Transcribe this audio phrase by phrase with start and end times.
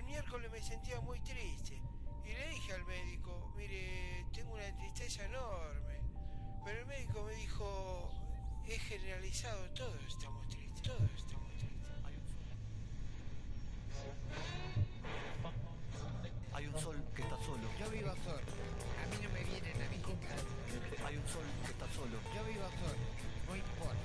[0.00, 1.78] el miércoles me sentía muy triste
[2.24, 6.00] y le dije al médico, mire, tengo una tristeza enorme.
[6.64, 8.10] Pero el médico me dijo,
[8.66, 11.70] es generalizado, todos estamos tristes, todos estamos tristes.
[16.54, 17.68] Hay un sol que está solo.
[17.78, 18.38] Yo vivo solo.
[18.40, 21.06] A mí no me vienen a visitar.
[21.06, 22.18] Hay un sol que está solo.
[22.34, 23.04] Yo vivo solo.
[23.46, 23.96] No importa.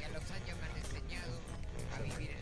[0.00, 1.40] Y a los años me han enseñado
[1.96, 2.33] a vivir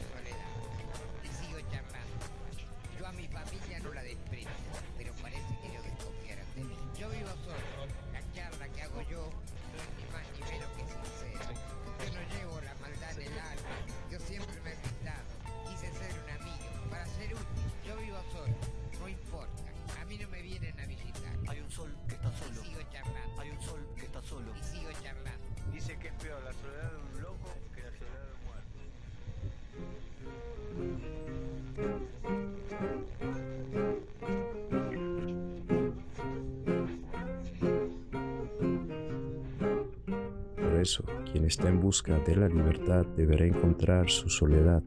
[40.56, 44.82] Por eso, quien está en busca de la libertad deberá encontrar su soledad.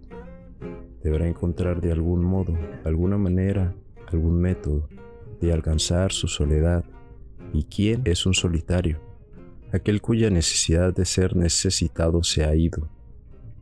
[1.03, 3.75] Deberá encontrar de algún modo, alguna manera,
[4.11, 4.88] algún método
[5.42, 6.83] de alcanzar su soledad.
[7.53, 8.99] ¿Y quién es un solitario?
[9.72, 12.89] Aquel cuya necesidad de ser necesitado se ha ido.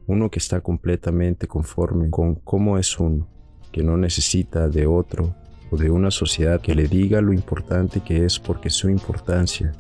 [0.06, 3.28] Uno que está completamente conforme con cómo es uno,
[3.72, 5.34] que no necesita de otro
[5.72, 9.72] o de una sociedad que le diga lo importante que es porque su importancia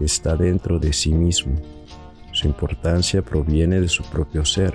[0.00, 1.56] está dentro de sí mismo.
[2.32, 4.74] Su importancia proviene de su propio ser,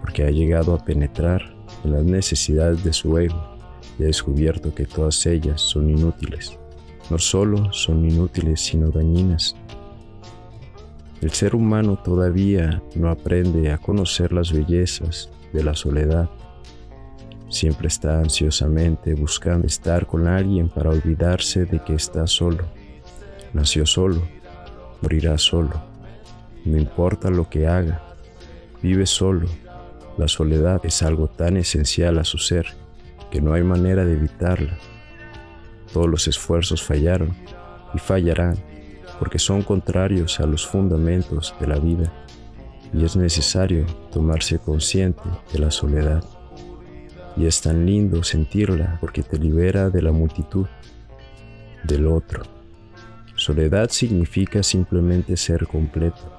[0.00, 1.42] porque ha llegado a penetrar
[1.84, 3.56] en las necesidades de su ego
[3.98, 6.58] y ha descubierto que todas ellas son inútiles.
[7.10, 9.56] No solo son inútiles, sino dañinas.
[11.20, 16.30] El ser humano todavía no aprende a conocer las bellezas de la soledad.
[17.50, 22.64] Siempre está ansiosamente buscando estar con alguien para olvidarse de que está solo.
[23.52, 24.22] Nació solo,
[25.02, 25.82] morirá solo.
[26.64, 28.00] No importa lo que haga,
[28.82, 29.46] vive solo.
[30.16, 32.66] La soledad es algo tan esencial a su ser
[33.30, 34.78] que no hay manera de evitarla.
[35.92, 37.34] Todos los esfuerzos fallaron
[37.92, 38.69] y fallarán
[39.20, 42.10] porque son contrarios a los fundamentos de la vida
[42.92, 45.22] y es necesario tomarse consciente
[45.52, 46.24] de la soledad.
[47.36, 50.66] Y es tan lindo sentirla porque te libera de la multitud,
[51.84, 52.42] del otro.
[53.36, 56.32] Soledad significa simplemente ser completo.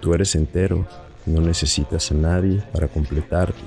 [0.00, 0.86] Tú eres entero,
[1.24, 3.58] no necesitas a nadie para completarte.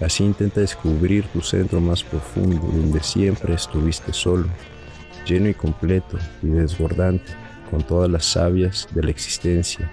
[0.00, 4.48] Así intenta descubrir tu centro más profundo, donde siempre estuviste solo,
[5.26, 7.32] lleno y completo y desbordante,
[7.70, 9.90] con todas las sabias de la existencia,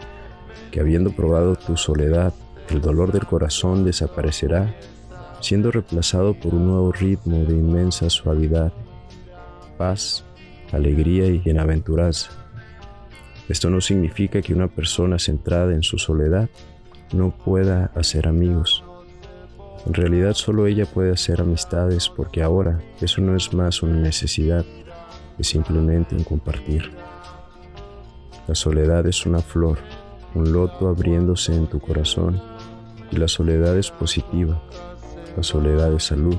[0.71, 2.33] que habiendo probado tu soledad,
[2.69, 4.73] el dolor del corazón desaparecerá,
[5.41, 8.73] siendo reemplazado por un nuevo ritmo de inmensa suavidad,
[9.77, 10.23] paz,
[10.71, 12.31] alegría y bienaventuranza.
[13.47, 16.49] Esto no significa que una persona centrada en su soledad
[17.13, 18.83] no pueda hacer amigos.
[19.85, 24.65] En realidad solo ella puede hacer amistades porque ahora eso no es más una necesidad,
[25.37, 26.91] es simplemente un compartir.
[28.47, 29.79] La soledad es una flor,
[30.33, 32.41] un loto abriéndose en tu corazón
[33.11, 34.61] y la soledad es positiva.
[35.35, 36.37] La soledad es salud,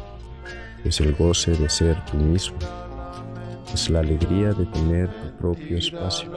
[0.85, 2.57] es el goce de ser tú mismo,
[3.73, 6.31] es la alegría de tener tu propio espacio.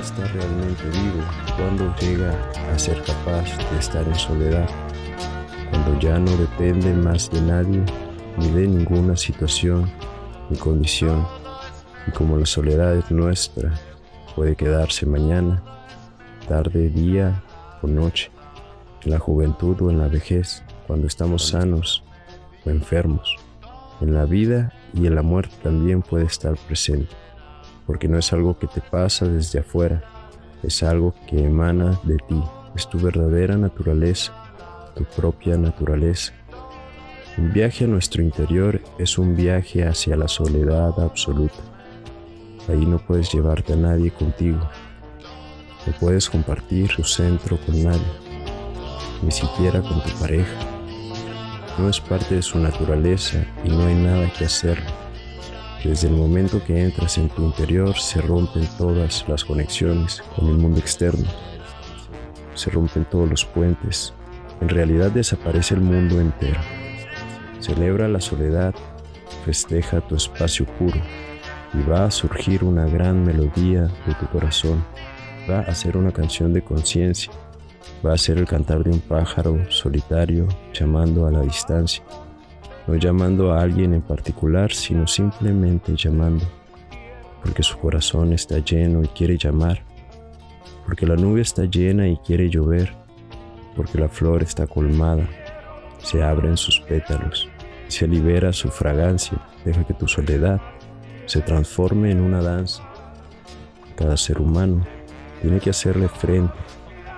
[0.00, 1.22] está realmente vivo,
[1.56, 2.34] cuando llega
[2.72, 4.68] a ser capaz de estar en soledad,
[5.84, 7.82] cuando ya no depende más de nadie
[8.38, 9.90] ni de ninguna situación
[10.48, 11.26] ni condición,
[12.06, 13.72] y como la soledad es nuestra,
[14.34, 15.62] puede quedarse mañana,
[16.48, 17.42] tarde, día
[17.82, 18.30] o noche,
[19.02, 22.02] en la juventud o en la vejez, cuando estamos sanos
[22.64, 23.36] o enfermos,
[24.00, 27.14] en la vida y en la muerte también puede estar presente
[27.86, 30.02] porque no es algo que te pasa desde afuera,
[30.62, 32.42] es algo que emana de ti,
[32.74, 34.32] es tu verdadera naturaleza,
[34.94, 36.32] tu propia naturaleza.
[37.36, 41.58] Un viaje a nuestro interior es un viaje hacia la soledad absoluta.
[42.68, 44.60] Ahí no puedes llevarte a nadie contigo,
[45.86, 48.00] no puedes compartir tu centro con nadie,
[49.22, 50.58] ni siquiera con tu pareja.
[51.76, 54.86] No es parte de su naturaleza y no hay nada que hacerlo.
[55.82, 60.56] Desde el momento que entras en tu interior se rompen todas las conexiones con el
[60.56, 61.28] mundo externo.
[62.54, 64.14] Se rompen todos los puentes.
[64.64, 66.58] En realidad desaparece el mundo entero.
[67.60, 68.74] Celebra la soledad,
[69.44, 70.96] festeja tu espacio puro
[71.74, 74.82] y va a surgir una gran melodía de tu corazón.
[75.50, 77.30] va a ser una canción de conciencia,
[78.02, 82.02] va a ser el cantar de un pájaro solitario llamando a la distancia,
[82.86, 86.46] no llamando a alguien en particular, sino simplemente llamando,
[87.42, 89.84] porque su corazón está lleno y quiere llamar,
[90.86, 93.03] porque la nube está llena y quiere llover,
[93.74, 95.26] porque la flor está colmada,
[95.98, 97.48] se abren sus pétalos,
[97.88, 100.60] se libera su fragancia, deja que tu soledad
[101.26, 102.82] se transforme en una danza.
[103.96, 104.84] Cada ser humano
[105.40, 106.54] tiene que hacerle frente.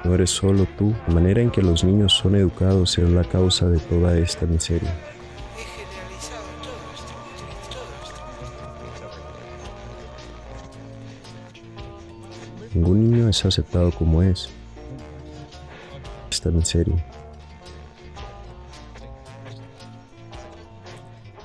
[0.05, 0.95] No eres solo tú.
[1.09, 4.95] La manera en que los niños son educados es la causa de toda esta miseria.
[12.75, 14.51] Ningún niño es aceptado como es.
[16.47, 17.05] Esta miseria.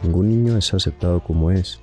[0.03, 1.79] Ningún niño es aceptado como es.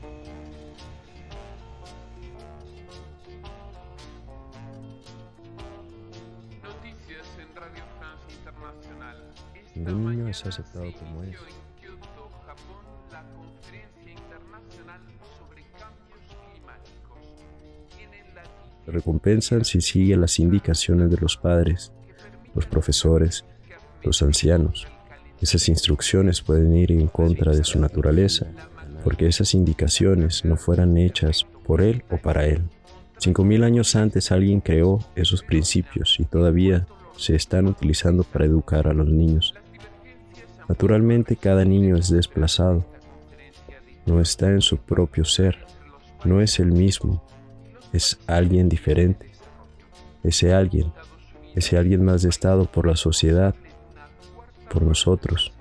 [6.63, 9.17] Noticias en Radio France Internacional.
[9.53, 11.31] Esta Ningún niño es aceptado como es.
[11.31, 11.35] en
[11.81, 15.01] Kioto, Japón, la conferencia internacional
[15.41, 16.23] sobre cambios
[16.53, 17.19] climáticos.
[17.97, 18.45] Tienen la
[18.85, 21.93] Te recompensan si sigue las indicaciones de los padres,
[22.59, 23.45] los profesores,
[24.03, 24.89] los ancianos.
[25.41, 28.49] Esas instrucciones pueden ir en contra de su naturaleza,
[29.05, 32.63] porque esas indicaciones no fueran hechas por él o para él.
[33.19, 36.85] Cinco mil años antes alguien creó esos principios y todavía
[37.17, 39.55] se están utilizando para educar a los niños.
[40.69, 42.85] Naturalmente cada niño es desplazado,
[44.05, 45.59] no está en su propio ser,
[46.25, 47.23] no es el mismo,
[47.93, 49.31] es alguien diferente.
[50.25, 50.93] Ese alguien,
[51.59, 53.55] ese alguien más destado por la sociedad,
[54.71, 55.53] por nosotros.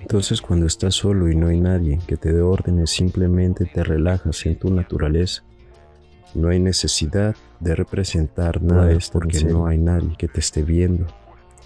[0.00, 4.46] Entonces cuando estás solo y no hay nadie que te dé órdenes, simplemente te relajas
[4.46, 5.42] en tu naturaleza.
[6.34, 11.06] No hay necesidad de representar nada porque no hay nadie que te esté viendo.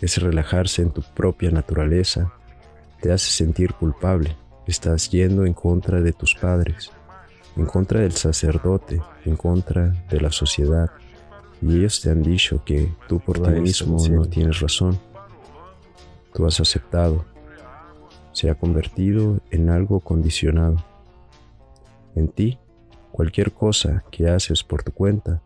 [0.00, 2.32] Ese relajarse en tu propia naturaleza
[3.00, 4.36] te hace sentir culpable.
[4.66, 6.90] Estás yendo en contra de tus padres,
[7.56, 10.90] en contra del sacerdote, en contra de la sociedad.
[11.62, 14.98] Y ellos te han dicho que tú por ti mismo no tienes razón.
[16.34, 17.24] Tú has aceptado.
[18.32, 20.84] Se ha convertido en algo condicionado.
[22.16, 22.58] En ti,
[23.12, 25.40] cualquier cosa que haces por tu cuenta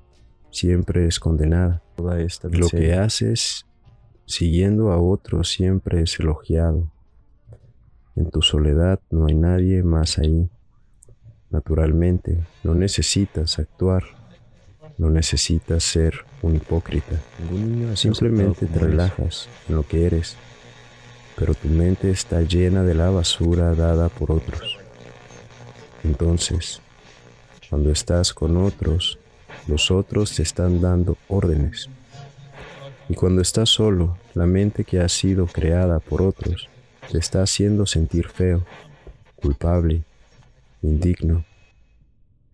[0.50, 1.82] siempre es condenada.
[1.96, 3.66] Toda esta Lo que haces
[4.24, 6.90] siguiendo a otro siempre es elogiado.
[8.14, 10.48] En tu soledad no hay nadie más ahí.
[11.50, 14.04] Naturalmente, no necesitas actuar,
[14.98, 17.20] no necesitas ser un hipócrita.
[17.94, 20.36] Simplemente te relajas en lo que eres,
[21.36, 24.78] pero tu mente está llena de la basura dada por otros.
[26.04, 26.80] Entonces,
[27.68, 29.18] cuando estás con otros,
[29.66, 31.88] los otros te están dando órdenes.
[33.08, 36.68] Y cuando estás solo, la mente que ha sido creada por otros
[37.10, 38.64] te está haciendo sentir feo,
[39.36, 40.02] culpable,
[40.82, 41.44] indigno.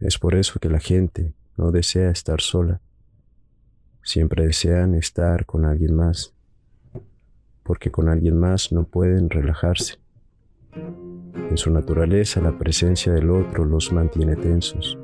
[0.01, 2.81] Es por eso que la gente no desea estar sola.
[4.03, 6.35] Siempre desean estar con alguien más,
[7.63, 9.97] porque con alguien más no pueden relajarse.
[11.51, 14.99] En su naturaleza la presencia del otro los mantiene tensos.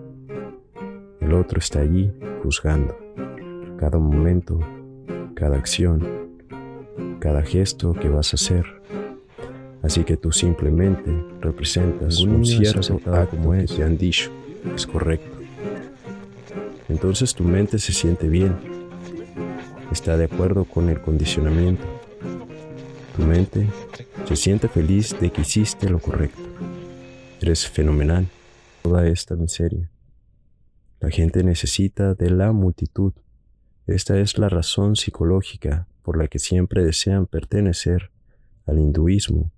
[1.20, 2.12] El otro está allí
[2.42, 2.96] juzgando
[3.78, 4.58] cada momento,
[5.34, 6.02] cada acción,
[7.20, 8.66] cada gesto que vas a hacer.
[9.82, 14.30] Así que tú simplemente representas un cierto acto que te han dicho
[14.74, 15.37] es correcto.
[16.88, 18.56] Entonces tu mente se siente bien,
[19.90, 21.84] está de acuerdo con el condicionamiento.
[23.16, 23.68] Tu mente
[24.26, 26.40] se siente feliz de que hiciste lo correcto.
[27.40, 28.26] Eres fenomenal.
[28.82, 29.90] Toda esta miseria.
[31.00, 33.12] La gente necesita de la multitud.
[33.86, 38.10] Esta es la razón psicológica por la que siempre desean pertenecer
[38.66, 39.52] al hinduismo,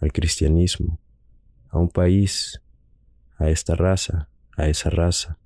[0.00, 0.98] al cristianismo,
[1.70, 2.60] a un país,
[3.36, 5.38] a esta raza, a esa raza.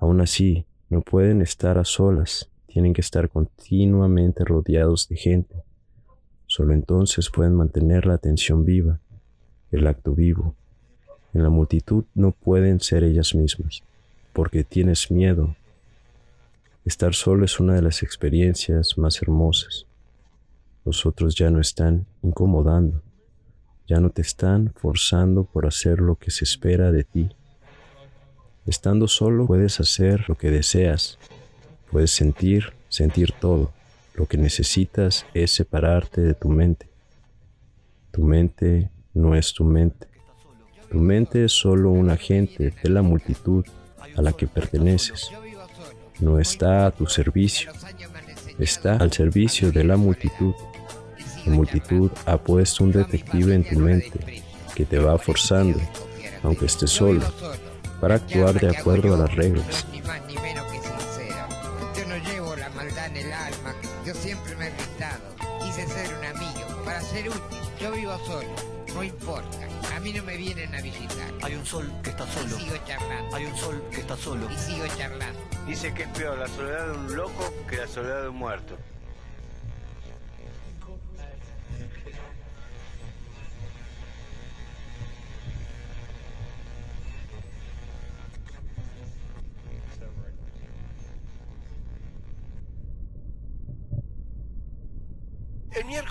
[0.00, 5.62] Aún así, no pueden estar a solas, tienen que estar continuamente rodeados de gente.
[6.46, 8.98] Solo entonces pueden mantener la atención viva,
[9.70, 10.54] el acto vivo.
[11.32, 13.82] En la multitud no pueden ser ellas mismas,
[14.32, 15.54] porque tienes miedo.
[16.84, 19.86] Estar solo es una de las experiencias más hermosas.
[20.84, 23.02] Los otros ya no están incomodando,
[23.86, 27.28] ya no te están forzando por hacer lo que se espera de ti.
[28.66, 31.18] Estando solo puedes hacer lo que deseas,
[31.90, 33.72] puedes sentir, sentir todo.
[34.14, 36.88] Lo que necesitas es separarte de tu mente.
[38.10, 40.08] Tu mente no es tu mente.
[40.90, 43.64] Tu mente es solo un agente de la multitud
[44.16, 45.30] a la que perteneces.
[46.18, 47.72] No está a tu servicio,
[48.58, 50.52] está al servicio de la multitud.
[51.46, 54.42] La multitud ha puesto un detective en tu mente
[54.74, 55.80] que te va forzando,
[56.42, 57.22] aunque estés solo.
[58.00, 59.68] Para actuar de acuerdo a las reglas.
[59.68, 61.48] es ni más ni menos que sincera.
[61.96, 63.74] Yo no llevo la maldad en el alma.
[64.06, 65.20] Yo siempre me he gritado.
[65.62, 67.58] Quise ser un amigo, para ser útil.
[67.80, 68.48] Yo vivo solo,
[68.94, 69.58] no importa.
[69.94, 71.30] A mí no me vienen a visitar.
[71.42, 72.56] Hay un sol que está Y solo.
[72.56, 73.36] sigo charlando.
[73.36, 74.50] Hay un sol que está solo.
[74.50, 75.38] Y sigo charlando.
[75.66, 78.76] Dice que es peor la soledad de un loco que la soledad de un muerto.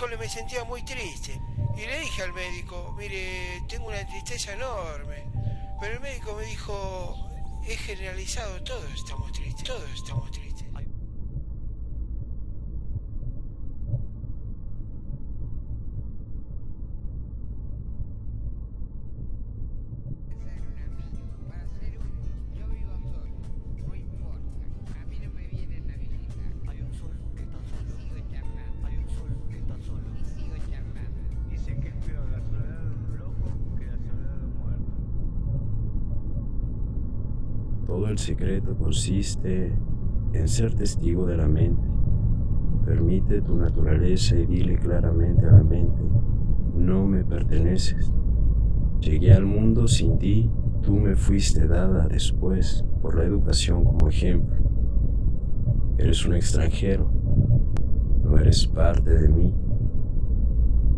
[0.00, 1.38] Miércoles me sentía muy triste
[1.76, 5.26] y le dije al médico, mire, tengo una tristeza enorme.
[5.78, 7.30] Pero el médico me dijo,
[7.66, 10.66] es generalizado, todos estamos tristes, todos estamos tristes.
[38.10, 39.72] El secreto consiste
[40.32, 41.86] en ser testigo de la mente.
[42.84, 46.02] Permite tu naturaleza y dile claramente a la mente,
[46.74, 48.12] no me perteneces.
[49.00, 50.50] Llegué al mundo sin ti,
[50.82, 54.56] tú me fuiste dada después por la educación como ejemplo.
[55.96, 57.08] Eres un extranjero,
[58.24, 59.54] no eres parte de mí,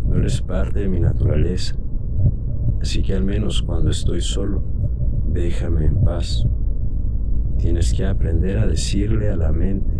[0.09, 1.77] no eres parte de mi naturaleza.
[2.81, 4.63] Así que al menos cuando estoy solo,
[5.31, 6.49] déjame en paz.
[7.63, 9.95] Tienes que aprender a decirle a la mente,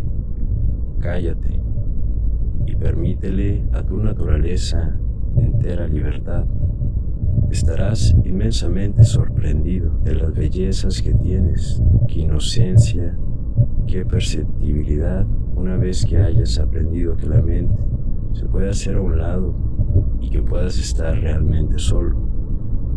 [0.99, 1.61] cállate
[2.67, 4.99] y permítele a tu naturaleza
[5.37, 6.45] entera libertad.
[7.53, 13.17] Estarás inmensamente sorprendido de las bellezas que tienes, qué inocencia,
[13.87, 17.81] qué perceptibilidad una vez que hayas aprendido que la mente
[18.33, 19.55] se puede hacer a un lado
[20.21, 22.17] y que puedas estar realmente solo,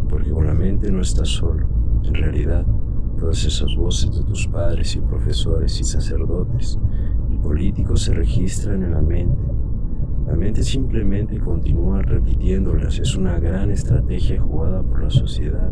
[0.09, 1.67] porque con la mente no estás solo,
[2.03, 2.65] en realidad
[3.19, 6.77] Todas esas voces de tus padres y profesores y sacerdotes
[7.29, 9.41] y políticos se registran en la mente.
[10.27, 12.99] La mente simplemente continúa repitiéndolas.
[12.99, 15.71] Es una gran estrategia jugada por la sociedad